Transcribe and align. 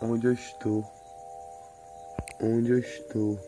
onde 0.00 0.26
eu 0.26 0.32
estou, 0.32 0.84
onde 2.40 2.70
eu 2.70 2.78
estou. 2.78 3.38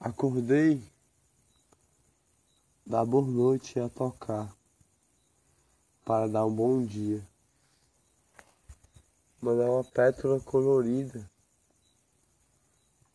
Acordei. 0.00 0.82
Da 2.84 3.04
boa 3.04 3.24
noite 3.24 3.78
a 3.78 3.88
tocar. 3.88 4.52
Para 6.04 6.26
dar 6.26 6.44
um 6.44 6.52
bom 6.52 6.84
dia. 6.84 7.24
Mandar 9.40 9.70
uma 9.70 9.84
pétala 9.84 10.40
colorida. 10.40 11.30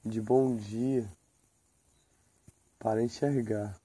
De 0.06 0.22
bom 0.22 0.56
dia. 0.56 1.12
Para 2.80 3.04
enxergar. 3.04 3.78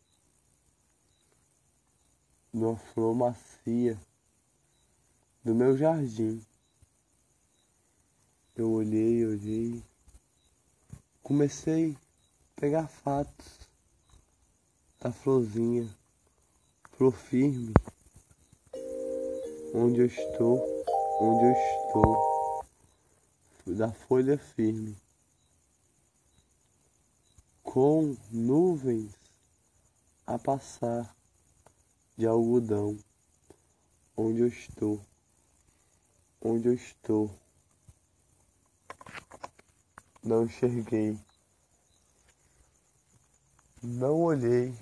Numa 2.53 2.77
flor 2.77 3.15
macia 3.15 3.99
do 5.43 5.55
meu 5.55 5.77
jardim. 5.77 6.45
Eu 8.55 8.71
olhei, 8.73 9.25
olhei, 9.25 9.83
comecei 11.23 11.97
a 12.57 12.61
pegar 12.61 12.87
fatos 12.89 13.61
da 15.01 15.11
florzinha, 15.11 15.89
flor 16.93 17.17
firme, 17.17 17.73
onde 19.75 20.01
eu 20.01 20.07
estou, 20.07 20.85
onde 21.21 21.45
eu 21.47 21.53
estou, 21.53 22.65
da 23.77 23.91
folha 23.91 24.37
firme, 24.37 24.95
com 27.63 28.15
nuvens 28.31 29.15
a 30.27 30.39
passar 30.39 31.17
de 32.19 32.27
algodão, 32.27 32.99
onde 34.15 34.41
eu 34.41 34.49
estou 34.49 35.01
onde 36.41 36.69
eu 36.69 36.75
estou. 36.75 37.31
Não 40.23 40.45
enxerguei, 40.45 41.19
não 43.83 44.21
olhei, 44.23 44.75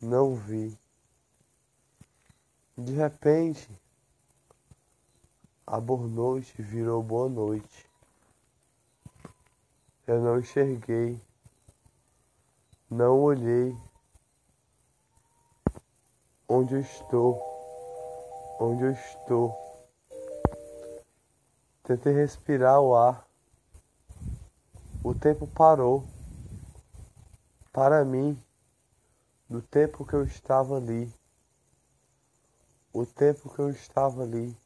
não 0.00 0.34
vi. 0.34 0.76
De 2.76 2.92
repente, 2.94 3.68
a 5.66 5.78
boa 5.80 6.06
noite 6.06 6.60
virou 6.60 7.02
boa 7.02 7.28
noite. 7.28 7.88
Eu 10.06 10.20
não 10.20 10.40
enxerguei, 10.40 11.20
não 12.90 13.20
olhei 13.20 13.76
onde 16.48 16.74
eu 16.74 16.80
estou, 16.80 17.38
onde 18.58 18.82
eu 18.82 18.90
estou. 18.90 19.69
Tentei 21.90 22.12
respirar 22.12 22.80
o 22.80 22.94
ar. 22.94 23.26
O 25.02 25.12
tempo 25.12 25.44
parou. 25.48 26.06
Para 27.72 28.04
mim, 28.04 28.40
do 29.48 29.60
tempo 29.60 30.06
que 30.06 30.14
eu 30.14 30.22
estava 30.22 30.76
ali. 30.76 31.12
O 32.92 33.04
tempo 33.04 33.52
que 33.52 33.58
eu 33.58 33.70
estava 33.70 34.22
ali 34.22 34.56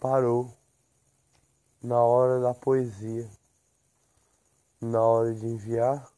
parou 0.00 0.52
na 1.80 2.02
hora 2.02 2.40
da 2.40 2.52
poesia. 2.52 3.30
Na 4.80 5.00
hora 5.00 5.32
de 5.32 5.46
enviar, 5.46 6.10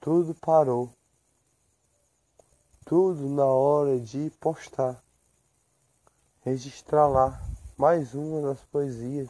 tudo 0.00 0.34
parou. 0.34 0.92
Tudo 2.84 3.28
na 3.28 3.46
hora 3.46 4.00
de 4.00 4.30
postar. 4.40 5.00
Registrar 6.40 7.06
lá 7.06 7.51
mais 7.82 8.14
uma 8.14 8.40
das 8.42 8.64
poesias. 8.66 9.28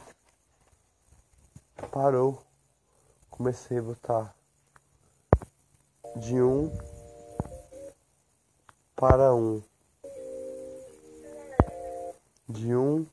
Parou. 1.91 2.39
Comecei 3.27 3.79
a 3.79 3.81
botar 3.81 4.35
de 6.17 6.39
um 6.39 6.71
para 8.95 9.33
um. 9.33 9.63
De 12.47 12.75
um 12.75 13.07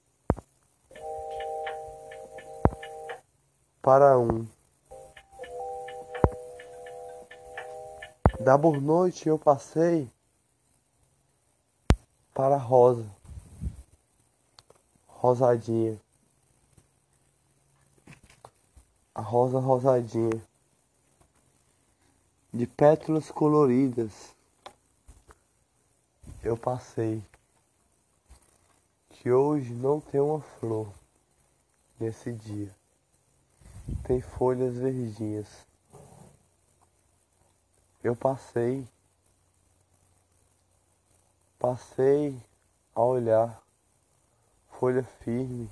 para 3.81 4.19
um. 4.19 4.47
Da 8.41 8.59
boa 8.59 8.78
noite 8.78 9.27
eu 9.27 9.39
passei 9.39 10.07
para 12.34 12.57
a 12.57 12.59
rosa 12.59 13.20
rosadinha. 15.21 16.01
A 19.15 19.21
rosa 19.21 19.59
rosadinha. 19.59 20.43
De 22.51 22.67
pétalas 22.67 23.31
coloridas. 23.31 24.35
Eu 26.43 26.57
passei. 26.57 27.23
Que 29.11 29.31
hoje 29.31 29.75
não 29.75 30.01
tem 30.01 30.23
uma 30.23 30.41
flor 30.41 30.91
nesse 31.99 32.33
dia. 32.33 32.75
Tem 34.05 34.23
folhas 34.23 34.75
verdinhas. 34.75 35.67
Eu 38.03 38.17
passei. 38.17 38.89
Passei 41.59 42.43
a 42.95 43.03
olhar 43.03 43.63
folha 44.81 45.05
firme. 45.21 45.71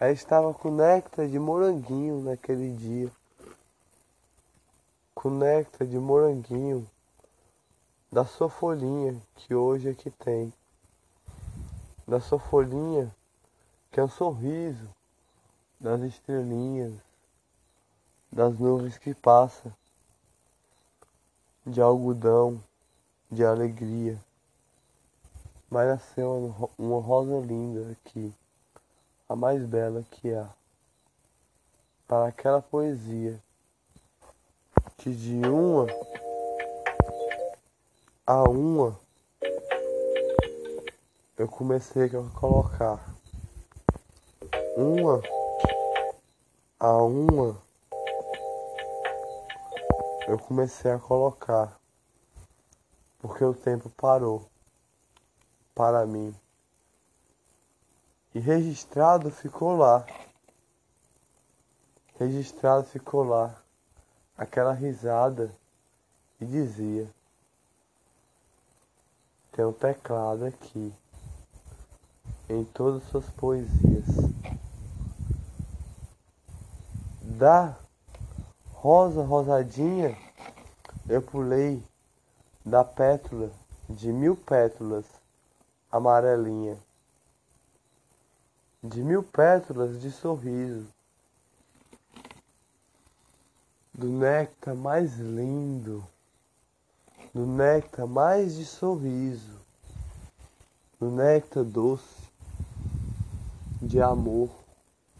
Ela 0.00 0.10
estava 0.10 0.54
com 0.54 0.70
néctar 0.70 1.28
de 1.28 1.38
moranguinho 1.38 2.22
naquele 2.22 2.74
dia. 2.74 3.12
Com 5.14 5.28
néctar 5.28 5.86
de 5.86 5.98
moranguinho 5.98 6.88
da 8.10 8.24
sua 8.24 8.48
folhinha 8.48 9.20
que 9.36 9.54
hoje 9.54 9.90
é 9.90 9.94
que 9.94 10.10
tem. 10.10 10.50
Da 12.08 12.18
sua 12.18 12.38
folhinha 12.38 13.14
que 13.92 14.00
é 14.00 14.02
um 14.02 14.08
sorriso 14.08 14.88
das 15.78 16.00
estrelinhas, 16.00 16.94
das 18.32 18.58
nuvens 18.58 18.96
que 18.96 19.14
passa, 19.14 19.70
de 21.66 21.78
algodão, 21.78 22.58
de 23.30 23.44
alegria. 23.44 24.18
Mas 25.70 25.88
nasceu 25.88 26.54
uma 26.78 27.00
rosa 27.00 27.38
linda 27.40 27.90
aqui, 27.92 28.32
a 29.28 29.34
mais 29.34 29.64
bela 29.64 30.04
que 30.10 30.32
há, 30.32 30.48
para 32.06 32.28
aquela 32.28 32.62
poesia. 32.62 33.42
Que 34.96 35.14
de 35.14 35.40
uma 35.46 35.86
a 38.26 38.42
uma 38.44 38.98
eu 41.36 41.48
comecei 41.48 42.04
a 42.04 42.38
colocar. 42.38 43.14
Uma 44.76 45.20
a 46.78 47.02
uma 47.02 47.60
eu 50.28 50.38
comecei 50.38 50.90
a 50.90 50.98
colocar. 50.98 51.78
Porque 53.18 53.44
o 53.44 53.52
tempo 53.52 53.90
parou 53.90 54.48
para 55.74 56.06
mim. 56.06 56.34
E 58.34 58.38
registrado 58.38 59.30
ficou 59.30 59.76
lá. 59.76 60.06
Registrado 62.18 62.84
ficou 62.84 63.24
lá 63.24 63.54
aquela 64.36 64.72
risada 64.72 65.50
e 66.40 66.44
dizia: 66.44 67.08
Tem 69.52 69.64
um 69.64 69.72
teclado 69.72 70.46
aqui 70.46 70.92
em 72.48 72.64
todas 72.64 73.02
as 73.02 73.08
suas 73.10 73.30
poesias. 73.30 74.04
Da 77.22 77.76
rosa 78.72 79.22
rosadinha 79.22 80.16
eu 81.08 81.20
pulei 81.20 81.82
da 82.64 82.84
pétula 82.84 83.50
de 83.88 84.12
mil 84.12 84.36
pétalas 84.36 85.04
amarelinha, 85.94 86.76
de 88.82 89.00
mil 89.00 89.22
pétalas 89.22 90.00
de 90.00 90.10
sorriso, 90.10 90.88
do 93.92 94.08
néctar 94.08 94.74
mais 94.74 95.14
lindo, 95.18 96.04
do 97.32 97.46
néctar 97.46 98.08
mais 98.08 98.56
de 98.56 98.64
sorriso, 98.64 99.60
do 100.98 101.12
néctar 101.12 101.62
doce. 101.62 102.24
De 103.80 104.00
amor 104.00 104.48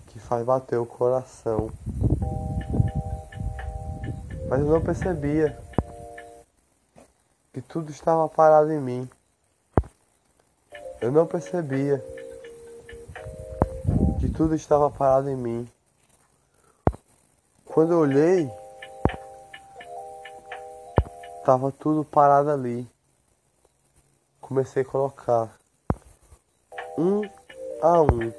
que 0.06 0.18
faz 0.18 0.42
bater 0.42 0.78
o 0.78 0.86
coração. 0.86 1.70
Mas 4.48 4.60
eu 4.60 4.66
não 4.66 4.80
percebia 4.80 5.58
que 7.52 7.60
tudo 7.60 7.90
estava 7.90 8.26
parado 8.26 8.72
em 8.72 8.80
mim. 8.80 9.10
Eu 11.04 11.12
não 11.12 11.26
percebia 11.26 12.02
que 14.18 14.26
tudo 14.26 14.54
estava 14.54 14.90
parado 14.90 15.28
em 15.28 15.36
mim. 15.36 15.70
Quando 17.62 17.92
eu 17.92 17.98
olhei, 17.98 18.50
estava 21.40 21.70
tudo 21.70 22.06
parado 22.06 22.50
ali. 22.50 22.88
Comecei 24.40 24.80
a 24.80 24.86
colocar 24.86 25.54
um 26.96 27.20
a 27.82 28.00
um, 28.00 28.32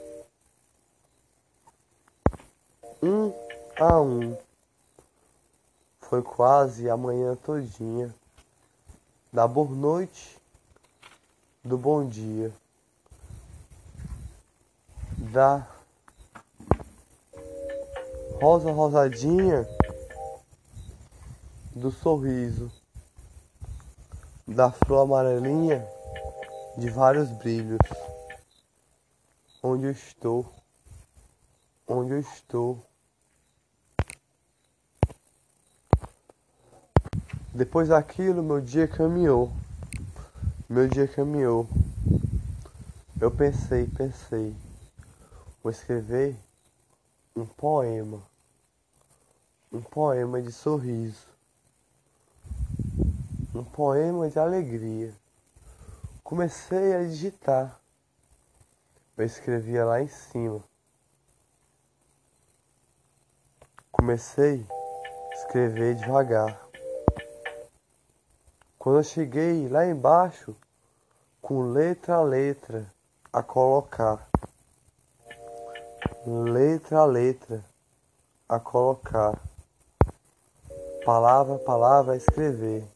um 3.04 3.34
a 3.80 4.02
um. 4.02 4.36
Foi 6.00 6.24
quase 6.24 6.90
a 6.90 6.98
manhã 6.98 7.36
todinha 7.36 8.12
da 9.32 9.48
boa 9.48 9.70
noite, 9.70 10.35
do 11.66 11.80
bom 11.80 12.08
dia, 12.08 12.54
da 15.32 15.68
rosa 18.40 18.72
rosadinha 18.72 19.68
do 21.76 21.90
sorriso, 21.90 22.72
da 24.48 24.72
flor 24.72 25.02
amarelinha 25.02 25.84
de 26.78 26.88
vários 26.88 27.32
brilhos. 27.32 27.80
Onde 29.64 29.86
eu 29.86 29.92
estou, 29.92 30.46
onde 31.88 32.12
eu 32.14 32.20
estou. 32.20 32.86
Depois 37.52 37.88
daquilo, 37.88 38.44
meu 38.44 38.62
dia 38.62 38.88
caminhou. 38.88 39.52
Meu 40.68 40.88
dia 40.88 41.08
caminhou. 41.08 41.70
Eu 43.22 43.30
pensei, 43.30 43.86
pensei. 43.86 44.56
Vou 45.62 45.72
escrever 45.72 46.36
um 47.36 47.46
poema. 47.46 48.20
Um 49.72 49.80
poema 49.80 50.42
de 50.42 50.52
sorriso. 50.52 51.28
Um 53.54 53.64
poema 53.64 54.28
de 54.28 54.40
alegria. 54.40 55.14
Comecei 56.24 56.96
a 56.96 57.04
digitar. 57.04 57.80
Eu 59.16 59.24
escrevia 59.24 59.86
lá 59.86 60.02
em 60.02 60.08
cima. 60.08 60.64
Comecei 63.92 64.66
a 65.32 65.36
escrever 65.36 65.94
devagar. 65.94 66.65
Quando 68.86 69.00
eu 69.00 69.04
cheguei 69.04 69.68
lá 69.68 69.84
embaixo, 69.88 70.56
com 71.42 71.72
letra 71.72 72.18
a 72.18 72.22
letra 72.22 72.86
a 73.34 73.42
colocar, 73.42 74.30
letra 76.28 77.00
a 77.00 77.06
letra 77.06 77.66
a 78.48 78.60
colocar, 78.60 79.42
palavra 81.04 81.56
a 81.56 81.58
palavra 81.58 82.14
a 82.14 82.16
escrever. 82.16 82.88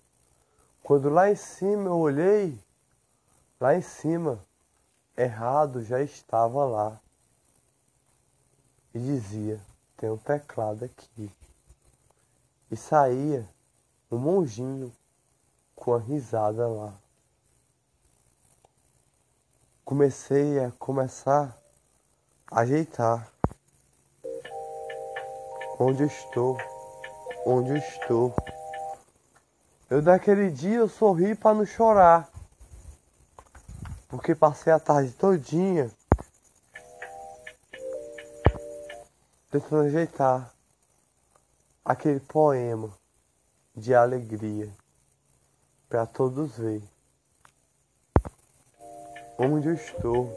Quando 0.84 1.10
lá 1.10 1.32
em 1.32 1.36
cima 1.36 1.86
eu 1.86 1.98
olhei, 1.98 2.56
lá 3.60 3.76
em 3.76 3.82
cima, 3.82 4.38
errado 5.18 5.84
já 5.84 6.04
estava 6.04 6.66
lá. 6.66 7.00
E 8.94 9.00
dizia: 9.00 9.60
tem 9.98 10.12
um 10.12 10.18
teclado 10.18 10.86
aqui. 10.86 11.32
E 12.70 12.76
saía 12.76 13.44
um 14.12 14.20
monjinho 14.20 14.94
com 15.80 15.96
a 15.96 16.00
risada 16.00 16.68
lá. 16.68 16.94
Comecei 19.86 20.60
a 20.60 20.72
começar 20.72 21.58
a 22.52 22.60
ajeitar. 22.60 23.32
Onde 25.80 26.04
eu 26.04 26.08
estou? 26.08 26.58
Onde 27.46 27.70
eu 27.72 27.78
estou? 27.78 28.36
Eu 29.90 30.02
daquele 30.02 30.52
dia 30.52 30.78
eu 30.78 30.90
sorri 30.90 31.34
para 31.34 31.56
não 31.56 31.66
chorar. 31.66 32.30
Porque 34.10 34.36
passei 34.36 34.74
a 34.74 34.80
tarde 34.80 35.12
todinha 35.14 35.90
tentando 39.50 39.88
ajeitar 39.88 40.54
aquele 41.84 42.20
poema 42.20 42.92
de 43.76 43.96
alegria 43.96 44.72
para 45.90 46.06
todos 46.06 46.56
ver 46.56 46.84
onde 49.40 49.70
eu 49.70 49.74
estou. 49.74 50.30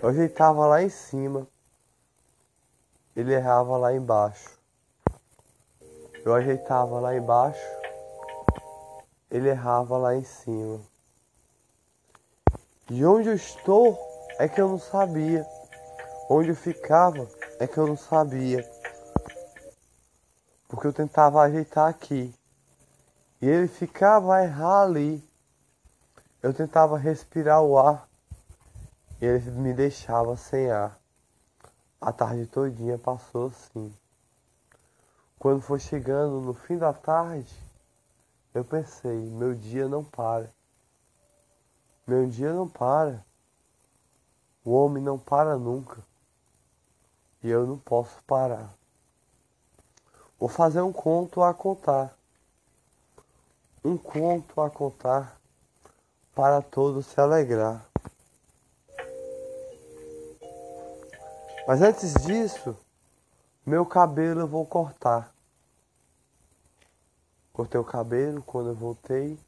Eu 0.00 0.08
ajeitava 0.08 0.66
lá 0.66 0.82
em 0.82 0.88
cima, 0.88 1.46
ele 3.14 3.34
errava 3.34 3.76
lá 3.76 3.92
embaixo. 3.92 4.56
Eu 6.24 6.34
ajeitava 6.34 7.00
lá 7.00 7.14
embaixo, 7.16 7.66
ele 9.30 9.48
errava 9.48 9.98
lá 9.98 10.14
em 10.14 10.24
cima. 10.24 10.80
E 12.88 13.04
onde 13.04 13.28
eu 13.28 13.34
estou 13.34 13.98
é 14.38 14.48
que 14.48 14.60
eu 14.60 14.68
não 14.68 14.78
sabia. 14.78 15.44
Onde 16.30 16.50
eu 16.50 16.56
ficava 16.56 17.28
é 17.58 17.66
que 17.66 17.78
eu 17.78 17.86
não 17.86 17.96
sabia. 17.96 18.68
Porque 20.68 20.86
eu 20.86 20.92
tentava 20.92 21.42
ajeitar 21.42 21.88
aqui. 21.88 22.32
E 23.46 23.48
ele 23.48 23.68
ficava 23.68 24.34
a 24.34 24.42
errar 24.42 24.82
ali. 24.82 25.22
Eu 26.42 26.52
tentava 26.52 26.98
respirar 26.98 27.62
o 27.62 27.78
ar. 27.78 28.08
E 29.20 29.24
ele 29.24 29.48
me 29.52 29.72
deixava 29.72 30.36
sem 30.36 30.68
ar. 30.68 30.98
A 32.00 32.12
tarde 32.12 32.48
todinha 32.48 32.98
passou 32.98 33.46
assim. 33.46 33.94
Quando 35.38 35.60
foi 35.60 35.78
chegando 35.78 36.40
no 36.40 36.54
fim 36.54 36.76
da 36.76 36.92
tarde, 36.92 37.56
eu 38.52 38.64
pensei, 38.64 39.16
meu 39.30 39.54
dia 39.54 39.86
não 39.86 40.02
para. 40.02 40.50
Meu 42.04 42.28
dia 42.28 42.52
não 42.52 42.68
para. 42.68 43.24
O 44.64 44.72
homem 44.72 45.00
não 45.00 45.20
para 45.20 45.56
nunca. 45.56 46.02
E 47.44 47.48
eu 47.48 47.64
não 47.64 47.78
posso 47.78 48.20
parar. 48.24 48.74
Vou 50.36 50.48
fazer 50.48 50.80
um 50.80 50.92
conto 50.92 51.44
a 51.44 51.54
contar 51.54 52.16
um 53.86 53.96
conto 53.96 54.60
a 54.60 54.68
contar 54.68 55.40
para 56.34 56.60
todos 56.60 57.06
se 57.06 57.20
alegrar. 57.20 57.86
Mas 61.68 61.80
antes 61.80 62.14
disso, 62.24 62.76
meu 63.64 63.86
cabelo 63.86 64.40
eu 64.40 64.48
vou 64.48 64.66
cortar. 64.66 65.32
Cortei 67.52 67.80
o 67.80 67.84
cabelo 67.84 68.42
quando 68.42 68.70
eu 68.70 68.74
voltei. 68.74 69.38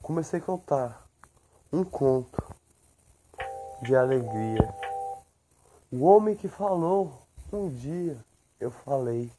Comecei 0.00 0.40
a 0.40 0.42
contar 0.42 1.06
um 1.70 1.84
conto 1.84 2.42
de 3.82 3.94
alegria. 3.94 4.74
O 5.92 6.04
homem 6.04 6.34
que 6.34 6.48
falou 6.48 7.12
um 7.52 7.68
dia, 7.68 8.16
eu 8.58 8.70
falei. 8.70 9.30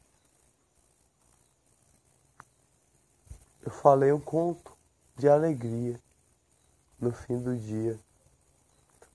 Eu 3.68 3.72
falei 3.72 4.10
um 4.10 4.18
conto 4.18 4.74
de 5.14 5.28
alegria 5.28 6.00
no 6.98 7.12
fim 7.12 7.38
do 7.38 7.54
dia. 7.54 8.00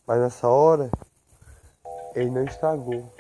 Mas 0.06 0.20
nessa 0.20 0.48
hora, 0.48 0.92
ele 2.14 2.30
não 2.30 2.44
estragou. 2.44 3.12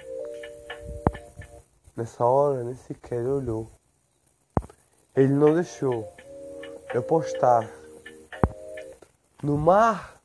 Nessa 1.95 2.23
hora, 2.23 2.63
nem 2.63 2.75
sequer 2.75 3.25
olhou. 3.25 3.67
Ele 5.15 5.33
não 5.33 5.55
deixou 5.55 6.07
eu 6.93 7.01
postar 7.01 7.67
no 9.41 9.57
mar 9.57 10.21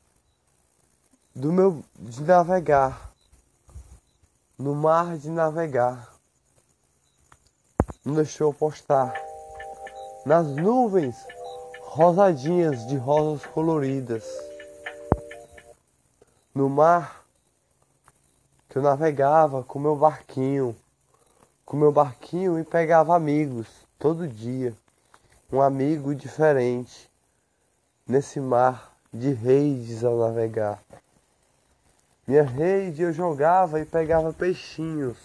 do 1.35 1.51
meu 1.51 1.83
de 1.97 2.21
navegar. 2.21 3.15
No 4.55 4.75
mar 4.75 5.17
de 5.17 5.31
navegar. 5.31 6.13
Não 8.05 8.13
deixou 8.13 8.49
eu 8.49 8.53
postar 8.53 9.11
nas 10.25 10.47
nuvens 10.47 11.15
rosadinhas 11.81 12.85
de 12.87 12.97
rosas 12.97 13.45
coloridas, 13.45 14.23
no 16.53 16.69
mar 16.69 17.25
que 18.67 18.77
eu 18.77 18.81
navegava 18.81 19.63
com 19.63 19.79
meu 19.79 19.95
barquinho, 19.95 20.75
com 21.65 21.77
meu 21.77 21.91
barquinho 21.91 22.59
e 22.59 22.63
pegava 22.63 23.15
amigos 23.15 23.67
todo 23.97 24.27
dia, 24.27 24.75
um 25.51 25.61
amigo 25.61 26.13
diferente, 26.13 27.09
nesse 28.05 28.39
mar 28.39 28.95
de 29.11 29.31
redes 29.31 30.03
a 30.03 30.11
navegar. 30.11 30.83
Minha 32.27 32.43
rede 32.43 33.01
eu 33.01 33.11
jogava 33.11 33.79
e 33.79 33.85
pegava 33.85 34.31
peixinhos. 34.31 35.17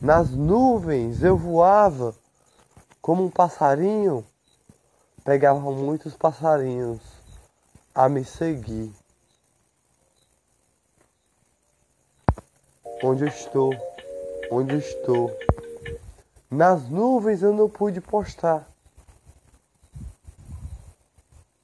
Nas 0.00 0.30
nuvens 0.30 1.22
eu 1.22 1.36
voava 1.36 2.14
como 3.06 3.26
um 3.26 3.30
passarinho, 3.30 4.26
pegava 5.22 5.60
muitos 5.70 6.16
passarinhos 6.16 7.00
a 7.94 8.08
me 8.08 8.24
seguir. 8.24 8.92
onde 13.04 13.22
eu 13.22 13.28
estou, 13.28 13.72
onde 14.50 14.74
eu 14.74 14.78
estou. 14.80 15.38
Nas 16.50 16.88
nuvens 16.88 17.42
eu 17.42 17.52
não 17.52 17.70
pude 17.70 18.00
postar. 18.00 18.68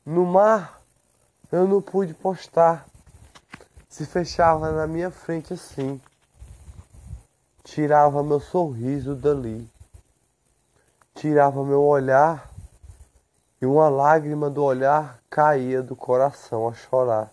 No 0.06 0.24
mar 0.24 0.80
eu 1.50 1.66
não 1.66 1.82
pude 1.82 2.14
postar. 2.14 2.86
Se 3.88 4.06
fechava 4.06 4.70
na 4.70 4.86
minha 4.86 5.10
frente 5.10 5.54
assim. 5.54 6.00
Tirava 7.64 8.22
meu 8.22 8.38
sorriso 8.38 9.16
dali. 9.16 9.71
Tirava 11.22 11.64
meu 11.64 11.84
olhar 11.84 12.50
e 13.60 13.64
uma 13.64 13.88
lágrima 13.88 14.50
do 14.50 14.64
olhar 14.64 15.22
caía 15.30 15.80
do 15.80 15.94
coração 15.94 16.68
a 16.68 16.74
chorar. 16.74 17.32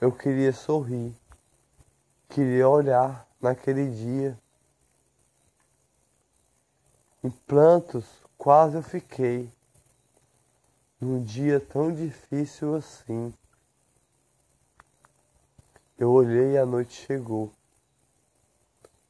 Eu 0.00 0.10
queria 0.10 0.52
sorrir, 0.52 1.14
queria 2.28 2.68
olhar 2.68 3.24
naquele 3.40 3.88
dia. 3.88 4.36
Em 7.22 7.30
plantos 7.30 8.04
quase 8.36 8.74
eu 8.74 8.82
fiquei, 8.82 9.48
num 11.00 11.22
dia 11.22 11.60
tão 11.60 11.94
difícil 11.94 12.74
assim. 12.74 13.32
Eu 15.96 16.10
olhei 16.10 16.54
e 16.54 16.58
a 16.58 16.66
noite 16.66 17.06
chegou. 17.06 17.52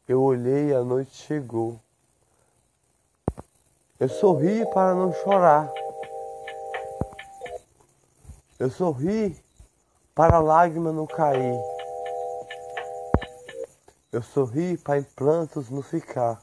Eu 0.06 0.20
olhei 0.22 0.68
e 0.68 0.74
a 0.74 0.84
noite 0.84 1.16
chegou. 1.16 1.80
Eu 4.00 4.08
sorri 4.08 4.64
para 4.72 4.94
não 4.94 5.12
chorar. 5.12 5.70
Eu 8.58 8.70
sorri 8.70 9.38
para 10.14 10.36
a 10.36 10.40
lágrima 10.40 10.90
não 10.90 11.06
cair. 11.06 11.60
Eu 14.10 14.22
sorri 14.22 14.78
para 14.78 15.00
implantos 15.00 15.68
não 15.68 15.82
ficar. 15.82 16.40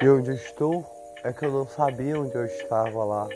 E 0.00 0.08
onde 0.08 0.30
eu 0.30 0.34
estou 0.36 0.86
é 1.24 1.32
que 1.32 1.44
eu 1.44 1.50
não 1.50 1.66
sabia 1.66 2.16
onde 2.16 2.36
eu 2.36 2.46
estava 2.46 3.02
lá. 3.02 3.28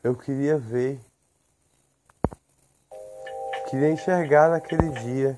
Eu 0.00 0.14
queria 0.14 0.58
ver, 0.58 1.00
queria 3.68 3.90
enxergar 3.90 4.48
naquele 4.48 4.90
dia, 4.90 5.36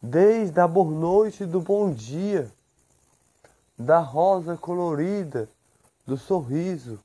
desde 0.00 0.60
a 0.60 0.68
boa 0.68 0.88
noite 0.88 1.44
do 1.44 1.60
bom 1.60 1.90
dia, 1.90 2.48
da 3.78 3.98
rosa 3.98 4.56
colorida, 4.56 5.48
do 6.06 6.16
sorriso 6.16 6.98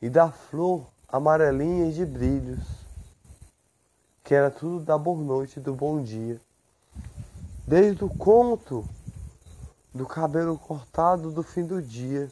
e 0.00 0.10
da 0.10 0.30
flor 0.30 0.86
amarelinha 1.08 1.90
de 1.92 2.04
brilhos, 2.04 2.64
que 4.22 4.34
era 4.34 4.50
tudo 4.50 4.84
da 4.84 4.98
boa 4.98 5.22
noite 5.22 5.60
do 5.60 5.74
bom 5.74 6.02
dia. 6.02 6.40
Desde 7.66 8.04
o 8.04 8.08
conto 8.08 8.86
do 9.94 10.06
cabelo 10.06 10.58
cortado 10.58 11.30
do 11.30 11.42
fim 11.42 11.64
do 11.64 11.80
dia, 11.80 12.30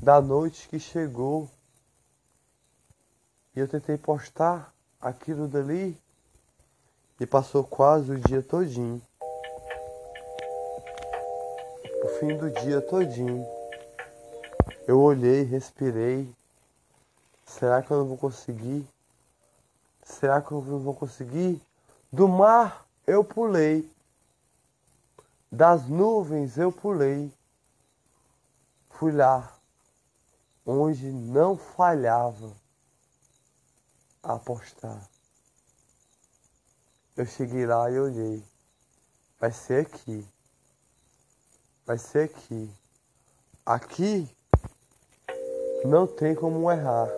da 0.00 0.20
noite 0.20 0.68
que 0.68 0.80
chegou, 0.80 1.48
e 3.54 3.60
eu 3.60 3.68
tentei 3.68 3.96
postar 3.96 4.74
aquilo 5.00 5.46
dali 5.46 5.96
e 7.20 7.26
passou 7.26 7.62
quase 7.62 8.12
o 8.12 8.18
dia 8.18 8.42
todinho. 8.42 9.00
Fim 12.22 12.36
do 12.36 12.48
dia 12.50 12.80
todinho. 12.80 13.44
Eu 14.86 15.00
olhei, 15.00 15.42
respirei. 15.42 16.32
Será 17.44 17.82
que 17.82 17.90
eu 17.90 17.98
não 17.98 18.06
vou 18.06 18.16
conseguir? 18.16 18.86
Será 20.04 20.40
que 20.40 20.52
eu 20.52 20.62
não 20.62 20.78
vou 20.78 20.94
conseguir? 20.94 21.60
Do 22.12 22.28
mar 22.28 22.86
eu 23.08 23.24
pulei. 23.24 23.90
Das 25.50 25.88
nuvens 25.88 26.56
eu 26.56 26.70
pulei. 26.70 27.32
Fui 28.90 29.10
lá 29.10 29.58
onde 30.64 31.10
não 31.10 31.58
falhava 31.58 32.52
apostar. 34.22 35.08
Eu 37.16 37.26
cheguei 37.26 37.66
lá 37.66 37.90
e 37.90 37.98
olhei. 37.98 38.44
Vai 39.40 39.50
ser 39.50 39.86
aqui. 39.86 40.24
Vai 41.84 41.98
ser 41.98 42.30
aqui. 42.30 42.70
Aqui 43.66 44.28
não 45.84 46.06
tem 46.06 46.32
como 46.32 46.70
errar. 46.70 47.08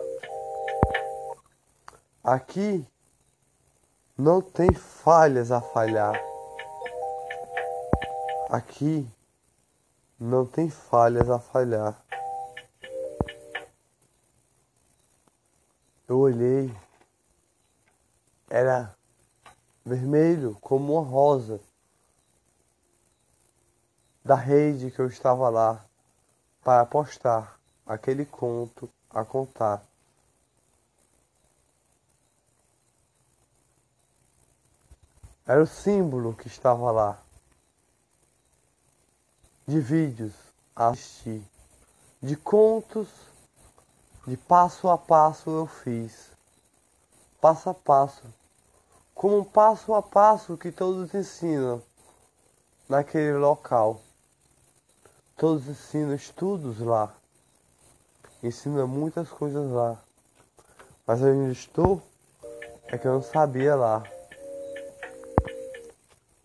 Aqui 2.23 2.83
não 4.17 4.41
tem 4.41 4.73
falhas 4.73 5.51
a 5.51 5.61
falhar. 5.61 6.19
Aqui 8.49 9.07
não 10.19 10.47
tem 10.47 10.67
falhas 10.67 11.29
a 11.29 11.39
falhar. 11.39 12.03
Eu 16.07 16.19
olhei, 16.19 16.75
era 18.49 18.95
vermelho 19.85 20.57
como 20.59 20.93
uma 20.93 21.03
rosa 21.03 21.59
da 24.25 24.33
rede 24.33 24.89
que 24.89 24.99
eu 24.99 25.05
estava 25.05 25.49
lá 25.49 25.85
para 26.63 26.83
postar 26.83 27.59
aquele 27.85 28.25
conto 28.25 28.89
a 29.11 29.23
contar. 29.23 29.83
Era 35.45 35.61
o 35.61 35.67
símbolo 35.67 36.33
que 36.33 36.47
estava 36.47 36.89
lá. 36.91 37.19
De 39.67 39.79
vídeos 39.79 40.33
a 40.75 40.87
assistir, 40.87 41.43
de 42.21 42.35
contos, 42.35 43.07
de 44.25 44.35
passo 44.35 44.89
a 44.89 44.97
passo 44.97 45.51
eu 45.51 45.67
fiz. 45.67 46.31
Passo 47.39 47.69
a 47.69 47.75
passo. 47.75 48.23
Como 49.13 49.39
um 49.39 49.43
passo 49.43 49.93
a 49.93 50.01
passo 50.01 50.57
que 50.57 50.71
todos 50.71 51.13
ensinam 51.13 51.81
naquele 52.89 53.37
local. 53.37 54.01
Todos 55.37 55.67
ensinam 55.67 56.15
estudos 56.15 56.79
lá 56.79 57.13
ensina 58.47 58.85
muitas 58.85 59.29
coisas 59.29 59.71
lá. 59.71 59.97
Mas 61.05 61.21
onde 61.21 61.51
estou 61.51 62.01
é 62.87 62.97
que 62.97 63.07
eu 63.07 63.13
não 63.13 63.23
sabia 63.23 63.75
lá. 63.75 64.03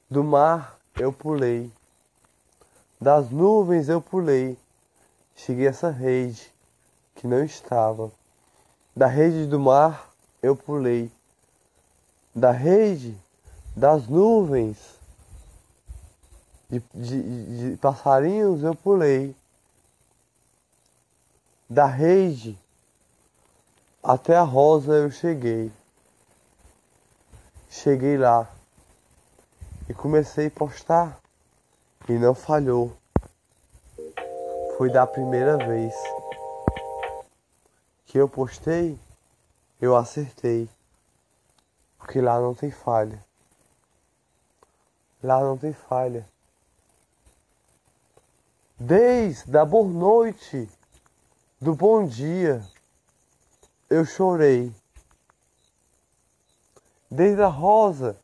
Do 0.09 0.25
mar 0.25 0.78
eu 0.97 1.12
pulei, 1.12 1.70
das 3.00 3.30
nuvens 3.30 3.88
eu 3.88 4.00
pulei, 4.00 4.59
cheguei 5.37 5.66
a 5.66 5.70
essa 5.70 5.90
rede 5.90 6.52
que 7.14 7.26
não 7.26 7.44
estava. 7.44 8.11
Da 8.94 9.06
rede 9.06 9.47
do 9.47 9.59
mar 9.59 10.11
eu 10.42 10.56
pulei, 10.56 11.11
da 12.35 12.50
rede 12.50 13.16
das 13.76 14.09
nuvens 14.09 14.99
de, 16.71 16.83
de, 16.95 17.71
de 17.71 17.77
passarinhos 17.79 18.62
eu 18.62 18.75
pulei 18.75 19.35
da 21.69 21.87
rede 21.87 22.59
até 24.03 24.37
a 24.37 24.43
rosa 24.43 24.93
eu 24.93 25.11
cheguei. 25.11 25.71
Cheguei 27.69 28.17
lá 28.17 28.50
e 29.89 29.95
comecei 29.95 30.47
a 30.47 30.50
postar 30.50 31.21
e 32.09 32.12
não 32.12 32.35
falhou. 32.35 32.97
Foi 34.77 34.91
da 34.91 35.07
primeira 35.07 35.57
vez 35.59 35.95
que 38.07 38.19
eu 38.19 38.29
postei, 38.29 38.99
eu 39.81 39.95
acertei. 39.95 40.69
Porque 41.99 42.21
lá 42.21 42.41
não 42.41 42.55
tem 42.55 42.71
falha. 42.71 43.23
Lá 45.23 45.41
não 45.41 45.59
tem 45.59 45.73
falha. 45.73 46.27
Desde 48.82 49.58
a 49.58 49.64
boa 49.66 49.87
noite 49.87 50.66
do 51.60 51.75
bom 51.75 52.06
dia, 52.06 52.64
eu 53.90 54.06
chorei. 54.06 54.75
Desde 57.10 57.42
a 57.42 57.46
rosa 57.46 58.16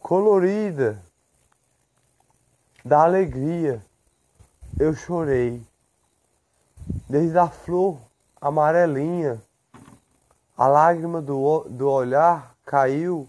colorida 0.00 1.00
da 2.84 3.04
alegria, 3.04 3.86
eu 4.80 4.92
chorei. 4.94 5.64
Desde 7.08 7.38
a 7.38 7.48
flor 7.48 8.00
amarelinha, 8.40 9.40
a 10.56 10.66
lágrima 10.66 11.22
do, 11.22 11.68
do 11.68 11.88
olhar 11.88 12.56
caiu 12.66 13.28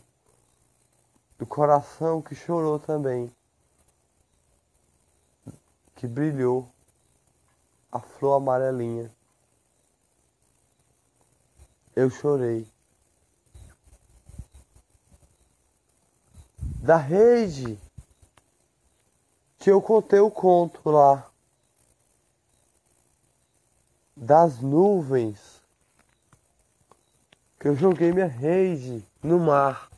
do 1.38 1.46
coração 1.46 2.24
que 2.24 2.34
chorou 2.34 2.80
também, 2.80 3.32
que 5.96 6.08
brilhou 6.08 6.70
a 7.92 8.00
flor 8.00 8.38
amarelinha. 8.38 9.12
eu 11.96 12.10
chorei. 12.10 12.68
Da 16.82 16.98
rede 16.98 17.80
que 19.58 19.72
eu 19.72 19.82
contei 19.82 20.20
o 20.20 20.30
conto 20.30 20.90
lá. 20.90 21.26
Das 24.16 24.60
nuvens 24.60 25.62
que 27.60 27.68
eu 27.68 27.76
joguei 27.76 28.12
minha 28.12 28.28
rede 28.28 29.04
no 29.24 29.40
mar 29.40 29.90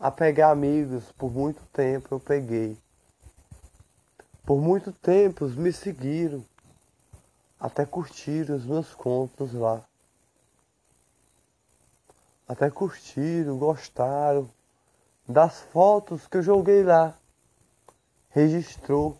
a 0.00 0.10
pegar 0.10 0.50
amigos 0.50 1.12
por 1.12 1.30
muito 1.30 1.62
tempo 1.66 2.14
eu 2.14 2.20
peguei. 2.20 2.81
Por 4.44 4.60
muito 4.60 4.92
tempo 4.92 5.46
me 5.46 5.72
seguiram, 5.72 6.44
até 7.58 7.86
curtiram 7.86 8.56
os 8.56 8.64
meus 8.64 8.92
contos 8.92 9.54
lá. 9.54 9.84
Até 12.48 12.68
curtiram, 12.68 13.56
gostaram 13.56 14.50
das 15.28 15.60
fotos 15.60 16.26
que 16.26 16.38
eu 16.38 16.42
joguei 16.42 16.82
lá. 16.82 17.16
Registrou 18.30 19.16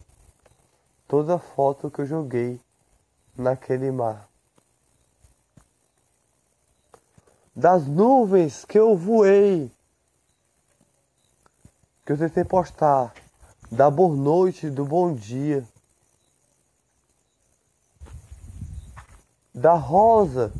toda 1.07 1.37
a 1.37 1.39
foto 1.39 1.89
que 1.89 2.01
eu 2.01 2.07
joguei 2.07 2.61
naquele 3.37 3.93
mar. 3.93 4.29
Das 7.55 7.87
nuvens 7.87 8.65
que 8.65 8.79
eu 8.79 8.97
voei, 8.97 9.71
que 12.05 12.13
eu 12.13 12.19
tentei 12.19 12.45
postar 12.45 13.15
da 13.73 13.91
boa 13.91 14.15
noite, 14.15 14.69
do 14.69 14.85
bom 14.85 15.15
dia, 15.15 15.67
da 19.55 19.73
rosa, 19.73 20.53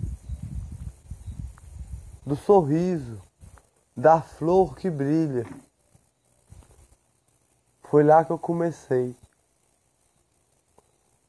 do 2.25 2.35
sorriso, 2.35 3.21
da 3.95 4.23
flor 4.23 4.75
que 4.75 4.89
brilha. 4.89 5.45
Foi 7.83 8.03
lá 8.03 8.25
que 8.25 8.33
eu 8.33 8.39
comecei 8.39 9.15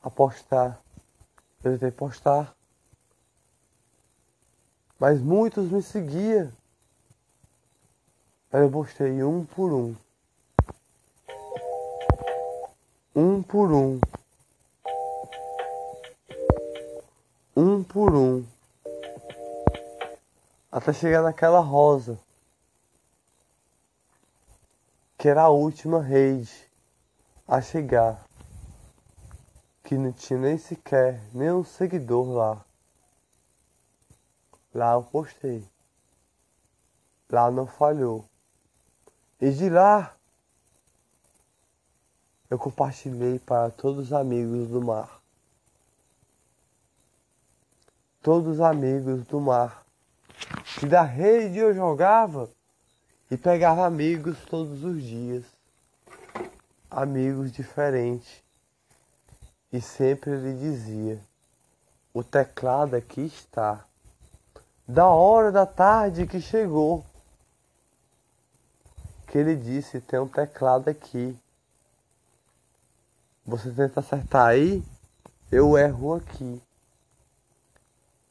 a 0.02 0.10
postar. 0.10 0.82
Eu 1.62 1.74
tentei 1.74 1.92
postar. 1.92 2.56
Mas 4.98 5.20
muitos 5.20 5.70
me 5.70 5.84
seguiam. 5.84 6.50
Aí 8.54 8.62
eu 8.62 8.72
postei 8.72 9.22
um 9.22 9.44
por 9.44 9.74
um. 9.74 10.02
Por 13.53 13.72
um, 13.72 14.00
um 17.55 17.83
por 17.83 18.15
um, 18.15 18.43
até 20.72 20.91
chegar 20.91 21.22
naquela 21.22 21.60
rosa, 21.60 22.19
que 25.19 25.29
era 25.29 25.43
a 25.43 25.50
última 25.50 26.01
rede 26.01 26.51
a 27.48 27.62
chegar, 27.62 28.25
que 29.83 30.00
não 30.00 30.12
tinha 30.12 30.39
nem 30.39 30.57
sequer 30.57 31.22
nenhum 31.31 31.63
seguidor 31.63 32.29
lá. 32.29 32.65
Lá 34.74 34.93
eu 34.93 35.03
postei. 35.03 35.63
Lá 37.29 37.51
não 37.51 37.67
falhou. 37.67 38.25
E 39.39 39.51
de 39.51 39.69
lá 39.69 40.17
eu 42.53 42.60
compartilhei 42.60 43.39
para 43.39 43.72
todos 43.72 44.05
os 44.05 44.13
amigos 44.13 44.67
do 44.67 44.79
mar. 44.79 45.19
Todos 48.22 48.53
os 48.53 48.62
amigos 48.62 49.25
do 49.25 49.41
mar. 49.41 49.83
E 50.83 50.86
da 50.86 51.01
rede 51.01 51.57
eu 51.57 51.74
jogava 51.74 52.48
e 53.31 53.35
pegava 53.35 53.87
amigos 53.87 54.37
todos 54.46 54.83
os 54.83 55.01
dias. 55.01 55.44
Amigos 56.92 57.51
diferentes. 57.51 58.44
E 59.72 59.81
sempre 59.81 60.29
ele 60.33 60.53
dizia: 60.53 61.20
O 62.13 62.24
teclado 62.24 62.96
aqui 62.96 63.22
está. 63.22 63.83
Da 64.87 65.07
hora 65.07 65.51
da 65.51 65.66
tarde 65.66 66.27
que 66.27 66.39
chegou. 66.39 67.03
Que 69.25 69.39
ele 69.39 69.55
disse: 69.55 70.00
Tem 70.00 70.20
um 70.20 70.27
teclado 70.27 70.87
aqui. 70.87 71.35
Você 73.46 73.70
tenta 73.72 74.00
acertar 74.00 74.48
aí, 74.48 74.82
eu 75.51 75.77
erro 75.77 76.14
aqui. 76.14 76.62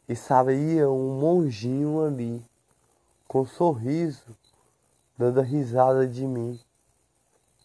E 0.08 0.16
sabia 0.16 0.88
um 0.88 1.20
monjinho 1.20 2.02
ali, 2.02 2.42
com 3.28 3.42
um 3.42 3.46
sorriso, 3.46 4.34
dando 5.18 5.42
risada 5.42 6.06
de 6.08 6.26
mim, 6.26 6.58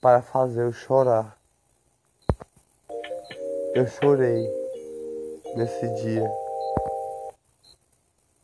para 0.02 0.22
fazer 0.22 0.64
eu 0.64 0.74
chorar. 0.74 1.40
Eu 3.74 3.88
chorei 3.88 4.46
nesse 5.56 5.88
dia. 6.04 6.30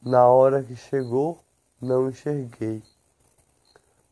Na 0.01 0.29
hora 0.29 0.63
que 0.63 0.77
chegou, 0.77 1.39
não 1.81 2.07
enxerguei. 2.07 2.81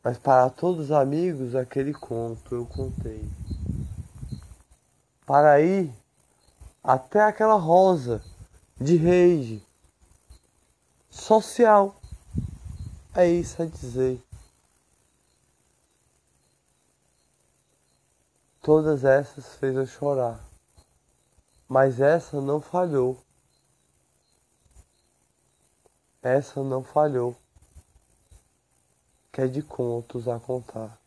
Mas 0.04 0.18
para 0.18 0.50
todos 0.50 0.86
os 0.86 0.92
amigos, 0.92 1.56
aquele 1.56 1.94
conto 1.94 2.56
eu 2.56 2.66
contei 2.66 3.24
para 5.26 5.62
ir 5.62 5.94
até 6.84 7.22
aquela 7.22 7.56
rosa 7.56 8.24
de 8.80 8.96
rede 8.96 9.66
social. 11.10 11.96
É 13.14 13.28
isso 13.28 13.62
a 13.62 13.66
dizer. 13.66 14.22
Todas 18.62 19.04
essas 19.04 19.56
fez 19.56 19.76
eu 19.76 19.88
chorar, 19.88 20.40
mas 21.68 22.00
essa 22.00 22.40
não 22.40 22.62
falhou. 22.62 23.20
Essa 26.22 26.62
não 26.62 26.84
falhou, 26.84 27.36
que 29.32 29.42
é 29.42 29.48
de 29.48 29.64
contos 29.64 30.28
a 30.28 30.40
contar. 30.40 31.01